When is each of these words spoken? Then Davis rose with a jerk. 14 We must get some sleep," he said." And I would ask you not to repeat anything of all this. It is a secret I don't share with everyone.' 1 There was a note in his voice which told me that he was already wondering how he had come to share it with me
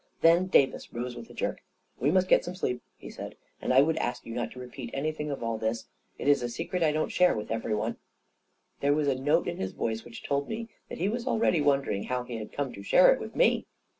Then 0.21 0.47
Davis 0.47 0.91
rose 0.91 1.15
with 1.15 1.29
a 1.29 1.33
jerk. 1.35 1.59
14 1.97 2.07
We 2.07 2.11
must 2.11 2.27
get 2.27 2.43
some 2.43 2.55
sleep," 2.55 2.81
he 2.97 3.11
said." 3.11 3.35
And 3.61 3.71
I 3.71 3.83
would 3.83 3.97
ask 3.97 4.25
you 4.25 4.33
not 4.33 4.49
to 4.53 4.59
repeat 4.59 4.89
anything 4.95 5.29
of 5.29 5.43
all 5.43 5.59
this. 5.59 5.89
It 6.17 6.27
is 6.27 6.41
a 6.41 6.49
secret 6.49 6.81
I 6.81 6.91
don't 6.91 7.11
share 7.11 7.37
with 7.37 7.51
everyone.' 7.51 7.91
1 7.91 7.97
There 8.79 8.93
was 8.95 9.07
a 9.07 9.13
note 9.13 9.47
in 9.47 9.57
his 9.57 9.73
voice 9.73 10.03
which 10.03 10.23
told 10.23 10.49
me 10.49 10.69
that 10.89 10.97
he 10.97 11.07
was 11.07 11.27
already 11.27 11.61
wondering 11.61 12.05
how 12.05 12.23
he 12.23 12.37
had 12.37 12.51
come 12.51 12.73
to 12.73 12.81
share 12.81 13.13
it 13.13 13.19
with 13.19 13.35
me 13.35 13.67